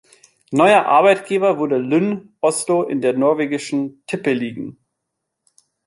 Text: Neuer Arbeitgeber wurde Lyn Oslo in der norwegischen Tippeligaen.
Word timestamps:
Neuer 0.49 0.87
Arbeitgeber 0.87 1.59
wurde 1.59 1.77
Lyn 1.77 2.33
Oslo 2.41 2.81
in 2.81 3.01
der 3.01 3.13
norwegischen 3.13 4.03
Tippeligaen. 4.07 4.79